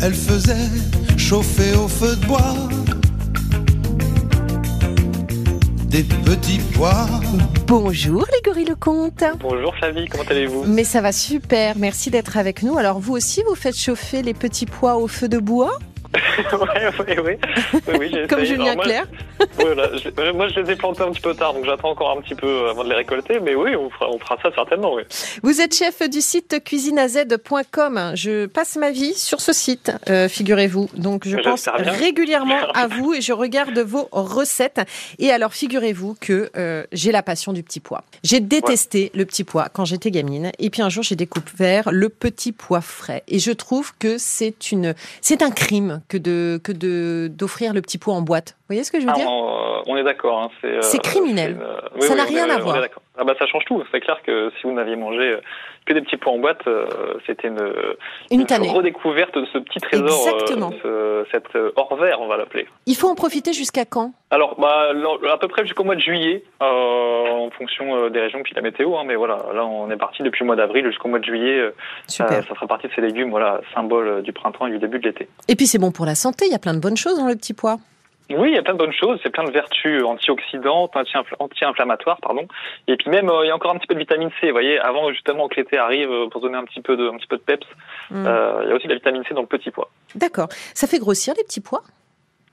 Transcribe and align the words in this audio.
Elle 0.00 0.14
faisait 0.14 0.54
chauffer 1.16 1.74
au 1.74 1.88
feu 1.88 2.14
de 2.16 2.26
bois 2.26 2.54
des 5.88 6.02
petits 6.02 6.60
pois. 6.74 7.06
Bonjour 7.66 8.24
les 8.32 8.42
gorilles 8.44 8.66
le 8.68 8.74
comte. 8.76 9.24
Bonjour 9.40 9.74
Flavie, 9.76 10.06
comment 10.06 10.24
allez-vous? 10.28 10.64
Mais 10.66 10.84
ça 10.84 11.00
va 11.00 11.12
super, 11.12 11.76
merci 11.78 12.10
d'être 12.10 12.36
avec 12.36 12.62
nous. 12.62 12.76
Alors 12.76 13.00
vous 13.00 13.14
aussi, 13.14 13.42
vous 13.48 13.54
faites 13.54 13.76
chauffer 13.76 14.22
les 14.22 14.34
petits 14.34 14.66
pois 14.66 14.96
au 14.96 15.08
feu 15.08 15.28
de 15.28 15.38
bois? 15.38 15.72
Ouais, 16.52 17.16
ouais, 17.16 17.20
ouais. 17.20 17.38
Oui, 17.88 17.94
oui, 17.98 18.12
Comme 18.28 18.44
Julien 18.44 18.74
moi, 18.76 18.84
Clerc. 18.84 19.06
Voilà, 19.54 19.90
je, 19.96 20.32
moi, 20.32 20.48
je 20.48 20.60
les 20.60 20.72
ai 20.72 20.76
plantés 20.76 21.02
un 21.02 21.10
petit 21.10 21.20
peu 21.20 21.34
tard, 21.34 21.54
donc 21.54 21.64
j'attends 21.64 21.90
encore 21.90 22.16
un 22.16 22.20
petit 22.20 22.34
peu 22.34 22.68
avant 22.68 22.84
de 22.84 22.88
les 22.88 22.94
récolter. 22.94 23.40
Mais 23.40 23.54
oui, 23.54 23.76
on 23.76 23.90
fera, 23.90 24.10
on 24.10 24.18
fera 24.18 24.36
ça 24.42 24.50
certainement. 24.54 24.94
Oui. 24.94 25.02
Vous 25.42 25.60
êtes 25.60 25.74
chef 25.74 26.08
du 26.08 26.20
site 26.20 26.62
cuisineaz.com. 26.64 28.12
Je 28.14 28.46
passe 28.46 28.76
ma 28.76 28.90
vie 28.90 29.14
sur 29.14 29.40
ce 29.40 29.52
site, 29.52 29.92
euh, 30.08 30.28
figurez-vous. 30.28 30.88
Donc 30.94 31.26
je 31.26 31.36
pense 31.36 31.68
régulièrement 31.68 32.58
à 32.74 32.86
vous 32.86 33.14
et 33.14 33.20
je 33.20 33.32
regarde 33.32 33.78
vos 33.78 34.08
recettes. 34.12 34.80
Et 35.18 35.30
alors, 35.30 35.52
figurez-vous 35.52 36.16
que 36.20 36.50
euh, 36.56 36.84
j'ai 36.92 37.12
la 37.12 37.22
passion 37.22 37.52
du 37.52 37.62
petit 37.62 37.80
pois. 37.80 38.04
J'ai 38.22 38.40
détesté 38.40 39.10
le 39.14 39.24
petit 39.24 39.44
pois 39.44 39.68
quand 39.72 39.84
j'étais 39.84 40.10
gamine. 40.10 40.52
Et 40.58 40.70
puis 40.70 40.82
un 40.82 40.88
jour, 40.88 41.02
j'ai 41.02 41.16
découvert 41.16 41.90
le 41.90 42.08
petit 42.08 42.52
pois 42.52 42.80
frais. 42.80 43.22
Et 43.28 43.38
je 43.38 43.52
trouve 43.52 43.92
que 43.98 44.18
c'est 44.18 44.72
une, 44.72 44.94
c'est 45.20 45.42
un 45.42 45.50
crime 45.50 46.02
que 46.08 46.18
de 46.18 46.60
que 46.62 46.72
de 46.72 47.30
d'offrir 47.32 47.72
le 47.72 47.82
petit 47.82 47.98
pot 47.98 48.12
en 48.12 48.22
boîte. 48.22 48.56
Vous 48.60 48.74
voyez 48.74 48.84
ce 48.84 48.92
que 48.92 49.00
je 49.00 49.06
veux 49.06 49.12
ah, 49.14 49.18
dire? 49.18 49.27
On, 49.28 49.96
est 49.96 50.04
d'accord. 50.04 50.42
Hein, 50.42 50.50
c'est 50.60 50.96
euh, 50.96 50.98
criminel. 51.02 51.58
ça 52.00 52.14
n'a 52.14 52.24
rien 52.24 52.48
à 52.48 52.58
voir. 52.58 52.78
Ah 53.16 53.24
bah 53.24 53.34
ça 53.38 53.46
change 53.46 53.64
tout. 53.64 53.82
C'est 53.90 54.00
clair 54.00 54.20
que 54.24 54.50
si 54.58 54.66
vous 54.66 54.72
n'aviez 54.72 54.94
mangé 54.94 55.32
euh, 55.32 55.40
que 55.86 55.92
des 55.92 56.02
petits 56.02 56.16
pois 56.16 56.32
en 56.32 56.38
boîte, 56.38 56.66
euh, 56.66 56.86
c'était 57.26 57.48
une, 57.48 57.72
une, 58.30 58.42
redécouverte 58.42 59.36
de 59.36 59.46
ce 59.52 59.58
petit 59.58 59.80
trésor, 59.80 60.06
Exactement. 60.06 60.70
cette 61.32 61.58
hors 61.76 61.96
vert, 61.96 62.20
on 62.20 62.28
va 62.28 62.36
l'appeler. 62.36 62.68
Il 62.86 62.94
faut 62.94 63.08
en 63.08 63.14
profiter 63.14 63.52
jusqu'à 63.52 63.84
quand? 63.84 64.12
Alors, 64.30 64.60
bah, 64.60 64.92
à 65.32 65.38
peu 65.38 65.48
près 65.48 65.62
jusqu'au 65.62 65.84
mois 65.84 65.96
de 65.96 66.00
juillet, 66.00 66.44
en 66.60 67.50
fonction 67.56 68.08
des 68.10 68.20
régions 68.20 68.42
puis 68.42 68.52
de 68.52 68.56
la 68.56 68.62
météo. 68.62 68.96
Hein, 68.96 69.04
mais 69.06 69.16
voilà, 69.16 69.38
là, 69.54 69.64
on 69.64 69.90
est 69.90 69.96
parti 69.96 70.22
depuis 70.22 70.40
le 70.40 70.46
mois 70.46 70.56
d'avril 70.56 70.86
jusqu'au 70.86 71.08
mois 71.08 71.18
de 71.18 71.24
juillet. 71.24 71.72
ça 72.06 72.26
fera 72.26 72.66
partie 72.66 72.86
de 72.86 72.92
ces 72.94 73.00
légumes, 73.00 73.30
voilà, 73.30 73.60
symbole 73.74 74.22
du 74.22 74.32
printemps 74.32 74.66
et 74.66 74.70
du 74.70 74.78
début 74.78 74.98
de 74.98 75.08
l'été. 75.08 75.28
Et 75.48 75.56
puis 75.56 75.66
c'est 75.66 75.78
bon 75.78 75.90
pour 75.90 76.06
la 76.06 76.14
santé. 76.14 76.44
Il 76.46 76.52
y 76.52 76.56
a 76.56 76.60
plein 76.60 76.74
de 76.74 76.80
bonnes 76.80 76.96
choses 76.96 77.18
dans 77.18 77.26
le 77.26 77.34
petit 77.34 77.54
pois. 77.54 77.78
Oui, 78.30 78.50
il 78.50 78.54
y 78.54 78.58
a 78.58 78.62
plein 78.62 78.74
de 78.74 78.78
bonnes 78.78 78.92
choses, 78.92 79.18
c'est 79.22 79.30
plein 79.30 79.44
de 79.44 79.50
vertus 79.50 80.02
antioxydantes, 80.04 80.92
anti-inflammatoires, 81.38 82.18
pardon. 82.20 82.46
Et 82.86 82.96
puis 82.96 83.10
même, 83.10 83.30
euh, 83.30 83.44
il 83.44 83.48
y 83.48 83.50
a 83.50 83.54
encore 83.54 83.72
un 83.72 83.78
petit 83.78 83.86
peu 83.86 83.94
de 83.94 84.00
vitamine 84.00 84.30
C. 84.40 84.48
Vous 84.48 84.52
voyez, 84.52 84.78
avant 84.78 85.10
justement 85.12 85.48
que 85.48 85.56
l'été 85.56 85.78
arrive, 85.78 86.10
euh, 86.10 86.28
pour 86.28 86.42
donner 86.42 86.56
un 86.56 86.64
petit 86.64 86.82
peu 86.82 86.96
de, 86.96 87.08
un 87.08 87.16
petit 87.16 87.26
peu 87.26 87.36
de 87.36 87.42
peps, 87.42 87.66
mm. 88.10 88.26
euh, 88.26 88.60
il 88.64 88.68
y 88.68 88.72
a 88.72 88.74
aussi 88.74 88.86
de 88.86 88.92
la 88.92 88.96
vitamine 88.96 89.24
C 89.26 89.34
dans 89.34 89.40
le 89.40 89.46
petit 89.46 89.70
pois. 89.70 89.88
D'accord. 90.14 90.48
Ça 90.74 90.86
fait 90.86 90.98
grossir 90.98 91.34
les 91.38 91.44
petits 91.44 91.62
pois? 91.62 91.82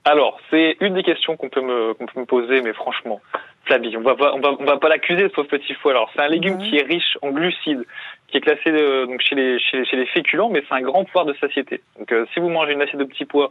Alors, 0.04 0.38
c'est 0.50 0.76
une 0.80 0.94
des 0.94 1.02
questions 1.02 1.36
qu'on 1.36 1.48
peut 1.48 1.60
me, 1.60 1.92
qu'on 1.94 2.06
peut 2.06 2.20
me 2.20 2.26
poser, 2.26 2.62
mais 2.62 2.72
franchement, 2.72 3.20
Flavie, 3.64 3.96
on 3.96 4.02
va 4.02 4.14
on 4.34 4.40
va, 4.40 4.52
on 4.58 4.64
va 4.64 4.76
pas 4.78 4.88
l'accuser 4.88 5.28
ce 5.34 5.40
petit 5.42 5.74
pois. 5.82 5.90
Alors, 5.90 6.10
c'est 6.14 6.22
un 6.22 6.28
légume 6.28 6.58
qui 6.58 6.76
est 6.78 6.84
riche 6.84 7.18
en 7.22 7.30
glucides, 7.30 7.84
qui 8.28 8.38
est 8.38 8.40
classé 8.40 8.72
donc 9.06 9.20
chez 9.20 9.34
les, 9.34 9.58
chez, 9.60 9.84
chez 9.84 9.96
les 9.96 10.06
féculents, 10.06 10.48
mais 10.48 10.62
c'est 10.68 10.74
un 10.74 10.82
grand 10.82 11.04
pouvoir 11.04 11.26
de 11.26 11.34
satiété. 11.34 11.80
Donc, 11.98 12.12
si 12.32 12.40
vous 12.40 12.48
mangez 12.48 12.72
une 12.72 12.82
assiette 12.82 12.98
de 12.98 13.04
petits 13.04 13.24
pois 13.24 13.50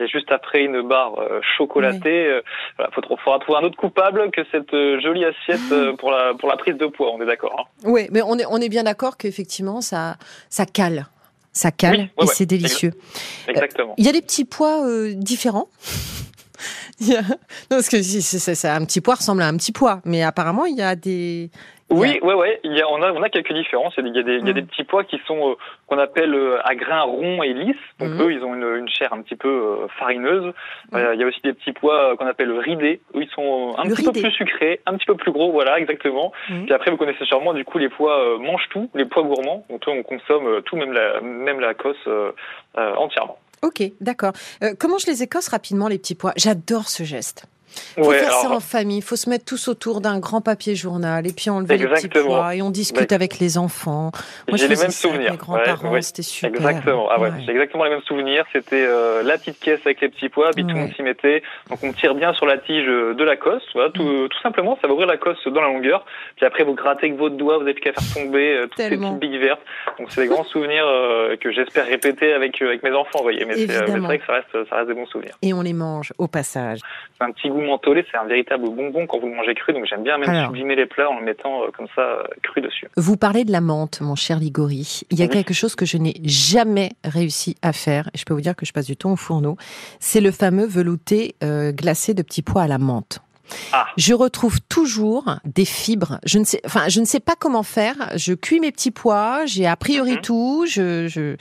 et 0.00 0.08
juste 0.08 0.30
après 0.30 0.64
une 0.64 0.82
barre 0.82 1.18
euh, 1.18 1.40
chocolatée. 1.56 2.26
Euh, 2.26 2.42
voilà, 2.76 2.90
faut, 2.92 3.02
faudra 3.16 3.38
trouver 3.38 3.58
un 3.58 3.62
autre 3.62 3.76
coupable 3.76 4.30
que 4.30 4.42
cette 4.50 4.72
euh, 4.74 5.00
jolie 5.00 5.24
assiette 5.24 5.96
pour 5.98 6.10
la 6.10 6.34
pour 6.34 6.48
la 6.48 6.56
prise 6.56 6.76
de 6.76 6.86
poids. 6.86 7.12
On 7.12 7.20
est 7.22 7.26
d'accord. 7.26 7.56
Hein. 7.58 7.64
Oui, 7.84 8.08
mais 8.10 8.22
on 8.22 8.38
est 8.38 8.46
on 8.46 8.58
est 8.58 8.68
bien 8.68 8.84
d'accord 8.84 9.16
qu'effectivement 9.16 9.80
ça 9.80 10.16
ça 10.48 10.66
cale. 10.66 11.06
Ça 11.52 11.70
cale 11.70 12.10
et 12.20 12.26
c'est 12.26 12.44
délicieux. 12.44 12.92
Exactement. 13.48 13.94
Il 13.96 14.04
y 14.04 14.10
a 14.10 14.12
des 14.12 14.20
petits 14.20 14.44
pois 14.44 14.82
différents. 15.14 15.68
Non, 17.00 17.36
parce 17.68 17.88
que 17.88 18.00
c'est 18.00 18.68
un 18.68 18.84
petit 18.84 19.00
pois 19.00 19.16
ressemble 19.16 19.42
à 19.42 19.48
un 19.48 19.56
petit 19.56 19.72
pois, 19.72 20.00
mais 20.04 20.22
apparemment 20.22 20.64
il 20.64 20.76
y 20.76 20.82
a 20.82 20.96
des 20.96 21.50
oui, 21.88 22.18
ouais, 22.20 22.34
ouais. 22.34 22.60
Il 22.64 22.76
y 22.76 22.82
a, 22.82 22.88
on 22.88 23.00
a, 23.00 23.12
on 23.12 23.22
a 23.22 23.28
quelques 23.28 23.52
différences. 23.52 23.94
Il 23.98 24.08
y 24.08 24.18
a 24.18 24.22
des, 24.22 24.38
il 24.38 24.46
y 24.46 24.50
a 24.50 24.52
des 24.52 24.62
mm. 24.62 24.66
petits 24.66 24.82
pois 24.82 25.04
qui 25.04 25.20
sont 25.26 25.50
euh, 25.50 25.54
qu'on 25.86 25.98
appelle 25.98 26.34
euh, 26.34 26.58
à 26.64 26.74
grains 26.74 27.02
ronds 27.02 27.44
et 27.44 27.52
lisses. 27.52 27.76
Donc 28.00 28.08
mm. 28.08 28.22
eux, 28.22 28.32
ils 28.32 28.42
ont 28.42 28.54
une, 28.54 28.80
une, 28.80 28.88
chair 28.88 29.12
un 29.12 29.22
petit 29.22 29.36
peu 29.36 29.48
euh, 29.48 29.86
farineuse. 29.98 30.52
Mm. 30.90 30.98
il 31.14 31.20
y 31.20 31.22
a 31.22 31.26
aussi 31.26 31.40
des 31.44 31.52
petits 31.52 31.72
pois 31.72 32.16
qu'on 32.16 32.26
appelle 32.26 32.50
ridés. 32.58 33.00
Eux, 33.14 33.22
ils 33.22 33.30
sont 33.30 33.72
un 33.78 33.84
petit 33.84 34.04
peu 34.04 34.12
plus 34.12 34.32
sucrés, 34.32 34.80
un 34.86 34.96
petit 34.96 35.06
peu 35.06 35.14
plus 35.14 35.30
gros. 35.30 35.52
Voilà, 35.52 35.78
exactement. 35.78 36.32
Puis 36.48 36.72
après, 36.72 36.90
vous 36.90 36.96
connaissez 36.96 37.24
sûrement 37.24 37.54
du 37.54 37.64
coup 37.64 37.78
les 37.78 37.88
pois 37.88 38.36
mange 38.38 38.66
tout, 38.70 38.90
les 38.94 39.04
pois 39.04 39.22
gourmands. 39.22 39.64
Donc 39.70 39.86
eux, 39.86 39.92
on 39.92 40.02
consomme 40.02 40.62
tout, 40.62 40.76
même 40.76 40.92
la, 40.92 41.20
même 41.20 41.60
la 41.60 41.74
cosse 41.74 42.08
entièrement. 42.74 43.38
Ok, 43.62 43.82
d'accord. 44.00 44.32
comment 44.78 44.98
je 44.98 45.06
les 45.06 45.22
écosse 45.22 45.48
rapidement 45.48 45.88
les 45.88 45.98
petits 45.98 46.14
pois? 46.14 46.32
J'adore 46.36 46.88
ce 46.88 47.04
geste. 47.04 47.46
Il 47.96 48.04
faut 48.04 48.10
faire 48.12 48.32
ça 48.32 48.50
en 48.50 48.60
famille. 48.60 48.98
Il 48.98 49.02
faut 49.02 49.16
se 49.16 49.28
mettre 49.28 49.44
tous 49.44 49.68
autour 49.68 50.00
d'un 50.00 50.18
grand 50.18 50.40
papier 50.40 50.74
journal 50.74 51.26
et 51.26 51.32
puis 51.32 51.50
enlever 51.50 51.76
les 51.76 51.86
petits 51.86 52.08
pois 52.08 52.54
et 52.54 52.62
on 52.62 52.70
discute 52.70 53.12
avec 53.12 53.38
les 53.38 53.58
enfants. 53.58 54.10
Moi, 54.48 54.56
j'ai 54.56 54.68
les 54.68 54.76
mêmes 54.76 54.90
souvenirs. 54.90 55.32
mes 55.32 55.36
grands-parents, 55.36 56.00
c'était 56.02 56.22
super. 56.22 56.50
Exactement. 56.50 57.08
Ah 57.10 57.18
j'ai 57.44 57.52
exactement 57.52 57.84
les 57.84 57.90
mêmes 57.90 58.02
souvenirs. 58.02 58.44
C'était 58.52 58.86
euh, 58.86 59.22
la 59.22 59.38
petite 59.38 59.58
caisse 59.60 59.80
avec 59.84 60.00
les 60.00 60.08
petits 60.08 60.28
pois, 60.28 60.50
puis 60.54 60.64
tout 60.64 60.74
le 60.74 60.80
monde 60.80 60.92
s'y 60.94 61.02
mettait. 61.02 61.42
Donc 61.70 61.82
on 61.82 61.92
tire 61.92 62.14
bien 62.14 62.32
sur 62.34 62.46
la 62.46 62.58
tige 62.58 62.86
de 62.86 63.24
la 63.24 63.36
cosse. 63.36 63.62
Voilà, 63.74 63.90
tout, 63.90 64.02
mm. 64.02 64.28
tout, 64.28 64.40
simplement, 64.42 64.78
ça 64.80 64.88
va 64.88 64.94
ouvrir 64.94 65.08
la 65.08 65.16
cosse 65.16 65.46
dans 65.46 65.60
la 65.60 65.68
longueur. 65.68 66.04
Puis 66.36 66.46
après, 66.46 66.64
vous 66.64 66.74
grattez 66.74 67.06
avec 67.06 67.18
votre 67.18 67.36
doigt, 67.36 67.58
vous 67.58 67.64
n'avez 67.64 67.74
plus 67.74 67.82
qu'à 67.82 67.92
faire 67.92 68.22
tomber 68.22 68.56
euh, 68.56 68.66
toutes 68.66 68.76
ces 68.76 68.96
petites 68.96 69.18
billes 69.18 69.38
vertes. 69.38 69.60
Donc 69.98 70.10
c'est 70.10 70.22
des 70.22 70.28
grands 70.28 70.44
souvenirs 70.52 70.84
euh, 70.86 71.36
que 71.36 71.52
j'espère 71.52 71.86
répéter 71.86 72.32
avec 72.32 72.60
avec 72.60 72.82
mes 72.82 72.92
enfants. 72.92 73.18
Vous 73.18 73.24
voyez, 73.24 73.44
mais 73.44 73.54
c'est 73.54 73.82
vrai 73.84 74.18
que 74.18 74.26
ça 74.26 74.34
reste 74.34 74.68
ça 74.68 74.76
reste 74.76 74.88
des 74.88 74.94
bons 74.94 75.06
souvenirs. 75.06 75.36
Et 75.42 75.52
on 75.52 75.62
les 75.62 75.72
mange 75.72 76.12
au 76.18 76.28
passage. 76.28 76.80
C'est 77.18 77.24
un 77.24 77.32
petit 77.32 77.50
goût 77.56 77.62
mentholé, 77.62 78.04
c'est 78.10 78.18
un 78.18 78.26
véritable 78.26 78.64
bonbon 78.64 79.06
quand 79.06 79.18
vous 79.18 79.28
le 79.28 79.34
mangez 79.34 79.54
cru, 79.54 79.72
donc 79.72 79.86
j'aime 79.86 80.02
bien 80.02 80.18
même 80.18 80.46
sublimer 80.46 80.76
les 80.76 80.86
plats 80.86 81.10
en 81.10 81.18
le 81.18 81.24
mettant 81.24 81.62
euh, 81.62 81.70
comme 81.76 81.86
ça 81.94 82.02
euh, 82.02 82.22
cru 82.42 82.60
dessus. 82.60 82.86
Vous 82.96 83.16
parlez 83.16 83.44
de 83.44 83.52
la 83.52 83.60
menthe, 83.60 84.00
mon 84.00 84.14
cher 84.14 84.38
Ligori. 84.38 85.02
Il 85.10 85.18
y 85.18 85.22
a 85.22 85.28
quelque 85.28 85.54
chose 85.54 85.74
que 85.74 85.86
je 85.86 85.96
n'ai 85.96 86.14
jamais 86.24 86.90
réussi 87.04 87.56
à 87.62 87.72
faire, 87.72 88.08
et 88.14 88.18
je 88.18 88.24
peux 88.24 88.34
vous 88.34 88.40
dire 88.40 88.56
que 88.56 88.66
je 88.66 88.72
passe 88.72 88.86
du 88.86 88.96
temps 88.96 89.12
au 89.12 89.16
fourneau, 89.16 89.56
c'est 90.00 90.20
le 90.20 90.30
fameux 90.30 90.66
velouté 90.66 91.34
euh, 91.42 91.72
glacé 91.72 92.14
de 92.14 92.22
petits 92.22 92.42
pois 92.42 92.62
à 92.62 92.68
la 92.68 92.78
menthe. 92.78 93.20
Ah. 93.72 93.86
Je 93.96 94.12
retrouve 94.12 94.60
toujours 94.60 95.36
des 95.44 95.64
fibres. 95.64 96.18
Je 96.24 96.38
ne 96.38 96.44
sais, 96.44 96.60
enfin, 96.64 96.88
je 96.88 97.00
ne 97.00 97.04
sais 97.04 97.20
pas 97.20 97.34
comment 97.38 97.62
faire. 97.62 97.94
Je 98.16 98.34
cuis 98.34 98.58
mes 98.58 98.72
petits 98.72 98.90
pois. 98.90 99.46
J'ai 99.46 99.66
a 99.66 99.76
priori 99.76 100.14
mhm. 100.14 100.20
tout. 100.20 100.66
Je, 100.68 101.06
je, 101.06 101.36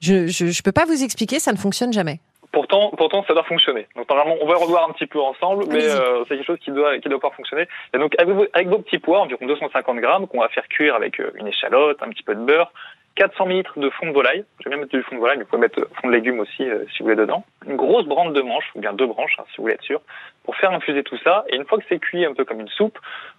je, 0.00 0.26
je, 0.28 0.46
je 0.46 0.62
peux 0.62 0.72
pas 0.72 0.86
vous 0.86 1.04
expliquer. 1.04 1.38
Ça 1.38 1.52
ne 1.52 1.58
fonctionne 1.58 1.92
jamais. 1.92 2.20
Pourtant, 2.52 2.90
pourtant, 2.96 3.24
ça 3.26 3.32
doit 3.32 3.44
fonctionner. 3.44 3.86
Donc, 3.96 4.08
normalement, 4.10 4.36
on 4.42 4.46
va 4.46 4.56
revoir 4.56 4.86
un 4.88 4.92
petit 4.92 5.06
peu 5.06 5.18
ensemble, 5.18 5.64
mais 5.68 5.84
euh, 5.84 6.22
c'est 6.28 6.36
quelque 6.36 6.46
chose 6.46 6.58
qui 6.58 6.70
doit, 6.70 6.98
qui 6.98 7.08
doit 7.08 7.18
pouvoir 7.18 7.34
fonctionner. 7.34 7.66
Et 7.94 7.98
donc, 7.98 8.14
avec 8.18 8.34
vos, 8.34 8.46
avec 8.52 8.68
vos 8.68 8.78
petits 8.78 8.98
pois, 8.98 9.20
environ 9.20 9.46
250 9.46 9.96
grammes, 9.96 10.26
qu'on 10.26 10.40
va 10.40 10.48
faire 10.50 10.68
cuire 10.68 10.94
avec 10.94 11.18
euh, 11.18 11.30
une 11.36 11.48
échalote, 11.48 12.02
un 12.02 12.10
petit 12.10 12.22
peu 12.22 12.34
de 12.34 12.40
beurre, 12.40 12.70
400 13.14 13.46
ml 13.46 13.64
de 13.76 13.88
fond 13.90 14.06
de 14.06 14.12
volaille. 14.12 14.44
Vais 14.64 14.70
bien 14.70 14.78
mettre 14.78 14.94
du 14.94 15.02
fond 15.02 15.14
de 15.14 15.20
volaille, 15.20 15.38
mais 15.38 15.44
vous 15.44 15.50
pouvez 15.50 15.62
mettre 15.62 15.88
fond 16.00 16.08
de 16.08 16.12
légumes 16.12 16.40
aussi 16.40 16.62
euh, 16.62 16.84
si 16.92 16.98
vous 16.98 17.06
voulez 17.06 17.16
dedans. 17.16 17.42
Une 17.66 17.76
grosse 17.76 18.04
branche 18.04 18.34
de 18.34 18.42
manche, 18.42 18.64
ou 18.74 18.80
bien 18.80 18.92
deux 18.92 19.06
branches, 19.06 19.36
hein, 19.38 19.44
si 19.50 19.56
vous 19.56 19.64
voulez 19.64 19.74
être 19.74 19.82
sûr, 19.82 20.02
pour 20.44 20.54
faire 20.56 20.72
infuser 20.72 21.02
tout 21.02 21.18
ça. 21.24 21.44
Et 21.48 21.56
une 21.56 21.64
fois 21.64 21.78
que 21.78 21.84
c'est 21.88 21.98
cuit 21.98 22.26
un 22.26 22.34
peu 22.34 22.44
comme 22.44 22.60
une 22.60 22.68
soupe, 22.68 22.98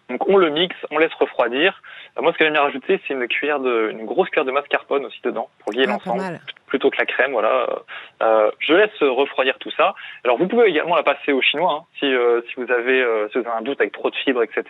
donc 0.09 0.28
on 0.28 0.38
le 0.38 0.50
mixe, 0.50 0.75
on 0.90 0.97
laisse 0.97 1.13
refroidir. 1.13 1.81
moi, 2.19 2.34
ce 2.34 2.38
que 2.40 2.45
j'aime 2.45 2.53
bien 2.53 2.63
rajouter, 2.63 3.00
c'est 3.07 3.13
une 3.13 3.28
cuillère 3.28 3.59
de, 3.59 3.90
une 3.91 4.06
grosse 4.06 4.30
cuillère 4.30 4.45
de 4.45 4.51
mascarpone 4.51 5.06
aussi 5.06 5.19
dedans 5.24 5.50
pour 5.59 5.72
lier 5.72 5.85
ah, 5.88 5.91
l'ensemble 5.91 6.40
plutôt 6.73 6.89
que 6.89 6.97
la 6.97 7.06
crème. 7.06 7.34
Voilà. 7.34 7.67
Euh, 8.23 8.50
je 8.57 8.73
laisse 8.73 9.00
refroidir 9.00 9.59
tout 9.59 9.69
ça. 9.78 9.94
Alors 10.23 10.39
vous 10.39 10.47
pouvez 10.47 10.66
également 10.67 10.95
la 10.95 11.03
passer 11.03 11.31
au 11.31 11.39
chinois 11.39 11.81
hein, 11.81 11.85
si, 12.00 12.06
euh, 12.06 12.41
si, 12.47 12.56
vous 12.57 12.72
avez, 12.72 13.00
euh, 13.00 13.29
si 13.29 13.38
vous 13.38 13.47
avez 13.47 13.57
un 13.59 13.61
doute 13.61 13.79
avec 13.79 13.94
trop 13.94 14.09
de 14.09 14.16
fibres, 14.16 14.41
etc. 14.41 14.63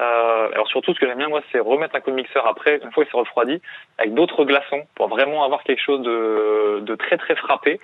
Euh, 0.00 0.48
alors 0.52 0.68
surtout, 0.68 0.94
ce 0.94 1.00
que 1.00 1.06
j'aime 1.06 1.18
bien 1.18 1.28
moi, 1.28 1.40
c'est 1.50 1.58
remettre 1.58 1.96
un 1.96 2.00
coup 2.00 2.12
de 2.12 2.16
mixeur 2.16 2.46
après, 2.46 2.80
une 2.84 2.92
fois 2.92 3.04
que 3.04 3.10
c'est 3.10 3.16
refroidi, 3.16 3.60
avec 3.98 4.14
d'autres 4.14 4.44
glaçons 4.44 4.82
pour 4.94 5.08
vraiment 5.08 5.42
avoir 5.44 5.64
quelque 5.64 5.82
chose 5.82 6.02
de, 6.02 6.80
de 6.82 6.94
très 6.94 7.16
très 7.16 7.34
frappé. 7.34 7.80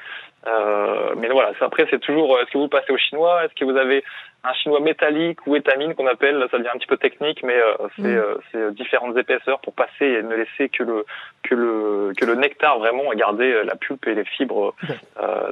Euh, 0.46 1.14
mais 1.16 1.28
voilà, 1.28 1.50
après 1.60 1.88
c'est 1.90 1.98
toujours, 1.98 2.38
est-ce 2.38 2.52
que 2.52 2.58
vous 2.58 2.68
passez 2.68 2.92
au 2.92 2.98
chinois? 2.98 3.44
Est-ce 3.44 3.54
que 3.54 3.64
vous 3.64 3.76
avez 3.76 4.04
un 4.44 4.52
chinois 4.54 4.80
métallique 4.80 5.46
ou 5.46 5.56
étamine 5.56 5.94
qu'on 5.94 6.06
appelle, 6.06 6.46
ça 6.50 6.58
devient 6.58 6.70
un 6.74 6.78
petit 6.78 6.86
peu 6.86 6.96
technique, 6.96 7.42
mais 7.42 7.56
euh, 7.56 7.88
c'est 7.96 8.02
mm. 8.02 8.34
euh, 8.54 8.70
différentes 8.72 9.16
épaisseurs 9.16 9.60
pour 9.60 9.74
passer 9.74 10.06
et 10.06 10.22
ne 10.22 10.34
laisser 10.34 10.68
que 10.68 10.82
le 10.82 11.04
que 11.42 11.54
le 11.54 12.12
que 12.16 12.24
le 12.24 12.34
nectar 12.34 12.78
vraiment 12.78 13.12
et 13.12 13.16
garder 13.16 13.62
la 13.64 13.76
pulpe 13.76 14.06
et 14.06 14.14
les 14.14 14.24
fibres 14.24 14.74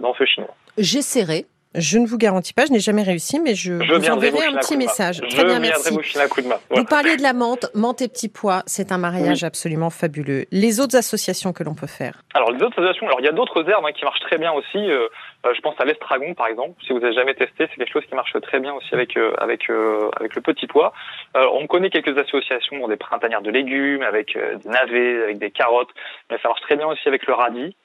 dans 0.01 0.15
ce 0.15 0.25
chinois. 0.25 0.55
J'essaierai. 0.77 1.47
Je 1.75 1.99
ne 1.99 2.07
vous 2.07 2.17
garantis 2.17 2.55
pas, 2.55 2.65
je 2.65 2.73
n'ai 2.73 2.81
jamais 2.81 3.03
réussi, 3.03 3.39
mais 3.41 3.55
je, 3.55 3.75
vous 3.75 4.11
enverrai 4.11 4.47
un 4.47 4.57
petit 4.57 4.77
message. 4.79 5.21
Très 5.29 5.45
bien, 5.45 5.59
merci. 5.59 5.95
Vous, 6.71 6.85
parliez 6.85 7.17
de 7.17 7.23
la 7.23 7.35
menthe, 7.35 7.67
menthe 7.75 8.01
et 8.01 8.09
petits 8.09 8.31
pois, 8.31 8.63
c'est 8.67 8.91
un 8.91 8.97
mariage 8.97 9.45
absolument 9.45 9.91
fabuleux. 9.91 10.47
Les 10.51 10.81
autres 10.81 10.97
associations 10.97 11.53
que 11.53 11.63
l'on 11.63 11.75
peut 11.75 11.87
faire? 11.87 12.23
Alors 12.33 12.53
les 12.53 12.63
autres 12.63 12.79
associations, 12.79 13.07
alors 13.07 13.21
il 13.21 13.27
y 13.27 13.29
a 13.29 13.33
d'autres 13.33 13.69
herbes 13.69 13.85
hein, 13.87 13.93
qui 13.93 14.05
marchent 14.05 14.21
très 14.21 14.39
bien 14.39 14.53
aussi. 14.53 14.79
Euh, 14.79 15.09
je 15.45 15.61
pense 15.61 15.75
à 15.81 15.85
l'estragon 15.85 16.35
par 16.35 16.49
exemple. 16.49 16.75
Si 16.87 16.93
vous 16.93 17.03
avez 17.05 17.15
jamais 17.15 17.35
testé, 17.35 17.67
c'est 17.69 17.77
quelque 17.77 17.93
chose 17.93 18.05
qui 18.07 18.15
marche 18.15 18.35
très 18.43 18.61
bien 18.61 18.75
aussi 18.75 18.93
avec 18.93 19.17
avec 19.39 19.71
avec 19.71 20.35
le 20.35 20.41
petit 20.41 20.67
pois. 20.67 20.93
on 21.35 21.67
connaît 21.67 21.91
quelques 21.91 22.17
associations, 22.19 22.87
des 22.89 22.97
printanières 22.97 23.43
de 23.43 23.51
légumes, 23.51 24.03
avec 24.03 24.37
des 24.37 24.69
navets, 24.69 25.23
avec 25.23 25.39
des 25.39 25.51
carottes, 25.51 25.91
mais 26.31 26.39
ça 26.43 26.49
marche 26.49 26.61
très 26.63 26.77
bien 26.77 26.87
aussi 26.87 27.07
avec 27.09 27.27
le 27.27 27.35
radis. 27.35 27.77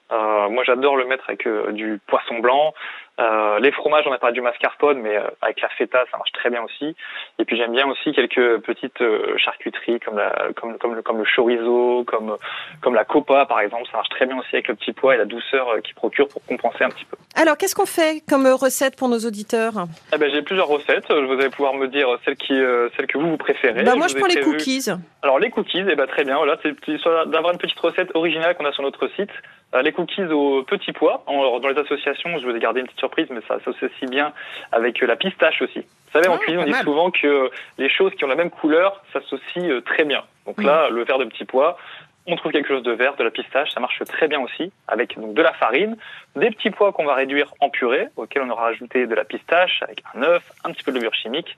Moi, 0.49 0.63
j'adore 0.65 0.95
le 0.95 1.05
mettre 1.05 1.23
avec 1.27 1.47
du 1.73 1.99
poisson 2.07 2.39
blanc, 2.39 2.73
euh, 3.19 3.59
les 3.59 3.71
fromages, 3.71 4.05
on 4.07 4.11
a 4.11 4.17
parlé 4.17 4.33
du 4.33 4.41
mascarpone, 4.41 4.99
mais 4.99 5.15
euh, 5.15 5.27
avec 5.41 5.61
la 5.61 5.69
feta, 5.69 6.03
ça 6.09 6.17
marche 6.17 6.31
très 6.31 6.49
bien 6.49 6.63
aussi. 6.63 6.95
Et 7.37 7.45
puis 7.45 7.57
j'aime 7.57 7.71
bien 7.71 7.87
aussi 7.87 8.11
quelques 8.11 8.59
petites 8.61 9.01
euh, 9.01 9.37
charcuteries 9.37 9.99
comme, 9.99 10.17
la, 10.17 10.47
comme, 10.55 10.79
comme, 10.79 10.95
le, 10.95 11.03
comme 11.03 11.19
le 11.19 11.25
chorizo, 11.25 12.03
comme, 12.05 12.37
comme 12.81 12.95
la 12.95 13.05
copa 13.05 13.45
par 13.45 13.59
exemple. 13.59 13.85
Ça 13.91 13.97
marche 13.97 14.09
très 14.09 14.25
bien 14.25 14.39
aussi 14.39 14.49
avec 14.53 14.67
le 14.67 14.75
petit 14.75 14.93
pois 14.93 15.13
et 15.13 15.17
la 15.19 15.25
douceur 15.25 15.79
qu'il 15.83 15.93
procure 15.93 16.27
pour 16.27 16.43
compenser 16.45 16.83
un 16.83 16.89
petit 16.89 17.05
peu. 17.05 17.15
Alors 17.35 17.55
qu'est-ce 17.55 17.75
qu'on 17.75 17.85
fait 17.85 18.23
comme 18.27 18.47
recette 18.47 18.95
pour 18.95 19.09
nos 19.09 19.19
auditeurs? 19.19 19.73
Eh 20.11 20.17
ben, 20.17 20.31
J'ai 20.33 20.41
plusieurs 20.41 20.67
recettes. 20.67 21.11
Vous 21.11 21.33
allez 21.33 21.49
pouvoir 21.49 21.75
me 21.75 21.87
dire 21.87 22.07
celle, 22.25 22.35
qui, 22.35 22.59
celle 22.97 23.05
que 23.05 23.19
vous, 23.19 23.29
vous 23.29 23.37
préférez. 23.37 23.83
Bah, 23.83 23.95
moi 23.95 24.07
je, 24.07 24.15
prends 24.15 24.25
les 24.25 24.41
cookies. 24.41 24.89
Alors 25.21 25.37
les 25.37 25.51
cookies, 25.51 25.83
eh 25.87 25.95
ben, 25.95 26.07
très 26.07 26.23
bien. 26.23 26.37
Voilà, 26.37 26.57
c'est 26.63 26.73
d'avoir 27.27 27.53
une 27.53 27.59
petite 27.59 27.79
recette 27.79 28.09
originale 28.15 28.55
qu'on 28.55 28.65
a 28.65 28.71
sur 28.71 28.81
notre 28.81 29.07
site. 29.09 29.31
Les 29.81 29.91
cookies 29.91 30.23
au 30.23 30.63
petit 30.63 30.91
pois. 30.91 31.23
dans 31.27 31.67
les 31.67 31.77
associations, 31.77 32.37
je 32.37 32.45
vous 32.45 32.55
ai 32.55 32.59
gardé 32.59 32.81
une 32.81 32.85
petite 32.85 32.99
surprise, 32.99 33.27
mais 33.29 33.41
ça 33.47 33.59
s'associe 33.63 34.09
bien 34.09 34.33
avec 34.71 35.01
la 35.01 35.15
pistache 35.15 35.61
aussi. 35.61 35.79
Vous 35.79 36.11
savez, 36.19 36.27
en 36.27 36.35
ah, 36.35 36.37
cuisine, 36.37 36.59
on 36.59 36.65
dit 36.65 36.83
souvent 36.83 37.09
que 37.09 37.49
les 37.77 37.89
choses 37.89 38.13
qui 38.15 38.23
ont 38.23 38.27
la 38.27 38.35
même 38.35 38.51
couleur 38.51 39.03
s'associent 39.11 39.67
euh, 39.67 39.81
très 39.81 40.03
bien. 40.03 40.23
Donc 40.45 40.61
là, 40.61 40.89
le 40.89 41.03
verre 41.03 41.17
de 41.17 41.25
petit 41.25 41.45
pois, 41.45 41.77
on 42.27 42.35
trouve 42.35 42.51
quelque 42.51 42.67
chose 42.67 42.83
de 42.83 42.91
vert, 42.91 43.15
de 43.15 43.23
la 43.23 43.31
pistache, 43.31 43.71
ça 43.71 43.79
marche 43.79 44.01
très 44.05 44.27
bien 44.27 44.39
aussi, 44.39 44.71
avec 44.87 45.19
donc 45.19 45.33
de 45.33 45.41
la 45.41 45.53
farine, 45.53 45.97
des 46.35 46.51
petits 46.51 46.69
pois 46.69 46.93
qu'on 46.93 47.05
va 47.05 47.15
réduire 47.15 47.53
en 47.59 47.69
purée, 47.69 48.07
auquel 48.15 48.43
on 48.43 48.49
aura 48.49 48.67
ajouté 48.67 49.07
de 49.07 49.15
la 49.15 49.25
pistache, 49.25 49.81
avec 49.81 50.03
un 50.13 50.23
œuf, 50.23 50.43
un 50.63 50.71
petit 50.71 50.83
peu 50.83 50.91
de 50.91 50.99
beurre 50.99 51.13
chimique, 51.15 51.57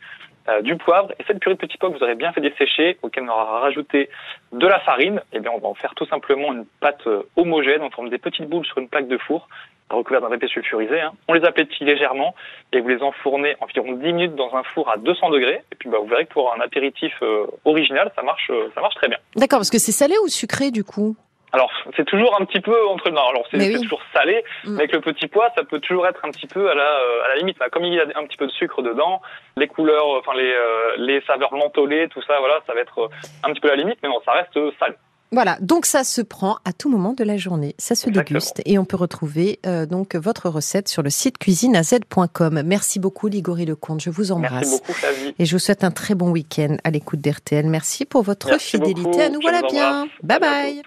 euh, 0.50 0.62
du 0.62 0.76
poivre, 0.76 1.12
et 1.20 1.24
cette 1.28 1.40
purée 1.40 1.56
de 1.56 1.60
petits 1.60 1.78
pois 1.78 1.90
que 1.90 1.98
vous 1.98 2.04
aurez 2.04 2.16
bien 2.16 2.32
fait 2.32 2.42
dessécher, 2.42 2.98
auquel 3.02 3.24
on 3.24 3.30
aura 3.30 3.60
rajouté 3.60 4.10
de 4.52 4.68
la 4.68 4.80
farine, 4.80 5.22
et 5.34 5.38
eh 5.38 5.40
bien 5.40 5.52
on 5.52 5.60
va 5.60 5.68
en 5.68 5.74
faire 5.74 5.94
tout 5.96 6.06
simplement 6.06 6.54
une 6.54 6.66
pâte 6.80 7.06
euh, 7.08 7.24
homogène 7.36 7.82
en 7.82 7.90
forme 7.90 8.10
des 8.10 8.18
petites 8.18 8.50
boules 8.50 8.66
sur 8.66 8.78
une 8.78 8.90
plaque 8.90 9.08
de 9.08 9.18
four, 9.18 9.48
recouvertes 9.90 10.24
d'un 10.24 10.30
papier 10.30 10.48
sulfurisé. 10.48 11.00
Hein. 11.02 11.14
On 11.28 11.34
les 11.34 11.46
aplatit 11.46 11.84
légèrement 11.84 12.36
et 12.74 12.82
vous 12.82 12.88
les 12.88 13.02
enfournez 13.02 13.56
environ 13.62 13.94
10 13.94 14.14
minutes 14.14 14.36
dans 14.36 14.54
un 14.56 14.64
four 14.64 14.90
à 14.90 14.98
200 14.98 15.30
degrés. 15.30 15.62
Et 15.72 15.76
puis 15.76 15.90
bah, 15.90 15.98
vous 16.02 16.08
verrez 16.08 16.26
que 16.26 16.34
pour 16.34 16.54
un 16.54 16.60
apéritif 16.60 17.14
euh, 17.22 17.46
original, 17.66 18.12
ça 18.16 18.24
marche, 18.24 18.50
euh, 18.50 18.70
ça 18.74 18.82
marche 18.82 18.96
très 18.96 19.08
bien. 19.08 19.18
D'accord, 19.36 19.60
parce 19.60 19.70
que 19.70 19.80
c'est 19.80 19.92
salé 19.92 20.16
ou 20.24 20.28
sucré 20.28 20.72
du 20.72 20.84
coup? 20.84 21.16
Alors, 21.56 21.72
c'est 21.96 22.06
toujours 22.06 22.36
un 22.40 22.46
petit 22.46 22.60
peu 22.60 22.76
entre 22.88 23.10
non, 23.10 23.28
alors 23.30 23.46
c'est 23.50 23.74
toujours 23.82 24.02
salé, 24.14 24.44
mm. 24.66 24.72
mais 24.72 24.80
avec 24.80 24.92
le 24.92 25.02
petit 25.02 25.28
pois, 25.28 25.50
ça 25.56 25.64
peut 25.64 25.80
toujours 25.80 26.06
être 26.06 26.24
un 26.24 26.32
petit 26.32 26.48
peu 26.48 26.70
à 26.70 26.76
la, 26.76 26.84
euh, 26.84 27.26
à 27.26 27.28
la 27.30 27.36
limite. 27.38 27.58
Comme 27.72 27.86
il 27.86 27.94
y 27.94 28.00
a 28.00 28.06
un 28.16 28.26
petit 28.26 28.38
peu 28.38 28.48
de 28.48 28.52
sucre 28.52 28.82
dedans, 28.82 29.22
les 29.56 29.68
couleurs, 29.68 30.08
enfin 30.20 30.34
les, 30.36 30.54
les 30.98 31.22
saveurs 31.22 31.54
mentholées, 31.54 32.10
tout 32.10 32.22
ça, 32.24 32.36
voilà, 32.40 32.60
ça 32.68 32.74
va 32.74 32.82
être 32.82 33.10
un 33.44 33.52
petit 33.54 33.62
peu 33.62 33.70
à 33.70 33.76
la 33.76 33.82
limite, 33.84 34.00
mais 34.04 34.10
non, 34.10 34.20
ça 34.26 34.34
reste 34.34 34.60
salé. 34.80 34.96
Voilà, 35.32 35.58
donc 35.60 35.86
ça 35.86 36.04
se 36.04 36.22
prend 36.22 36.60
à 36.66 36.72
tout 36.72 36.90
moment 36.90 37.14
de 37.14 37.24
la 37.24 37.36
journée, 37.36 37.76
ça 37.78 37.96
se 37.96 38.10
déguste 38.10 38.62
et 38.66 38.78
on 38.78 38.86
peut 38.86 38.96
retrouver 38.96 39.60
euh, 39.66 39.86
donc 39.86 40.16
votre 40.16 40.50
recette 40.50 40.88
sur 40.88 41.02
le 41.02 41.10
site 41.10 41.38
cuisineaz.com. 41.40 42.62
Merci 42.64 43.00
beaucoup 43.00 43.28
Ligori 43.28 43.66
Lecomte, 43.66 44.02
je 44.02 44.12
vous 44.12 44.32
embrasse. 44.32 44.54
Merci 44.54 44.78
beaucoup 44.80 44.94
Flavie. 44.94 45.36
Et 45.38 45.46
je 45.46 45.52
vous 45.56 45.60
souhaite 45.60 45.84
un 45.84 45.92
très 45.92 46.16
bon 46.16 46.30
week-end 46.30 46.78
à 46.84 46.92
l'écoute 46.92 47.20
d'RTL. 47.20 47.66
Merci 47.66 48.06
pour 48.06 48.22
votre 48.22 48.58
fidélité. 48.62 49.24
À 49.24 49.30
nous 49.30 49.42
voilà 49.42 49.62
bien. 49.64 50.08
bye. 50.24 50.40
bye. 50.40 50.82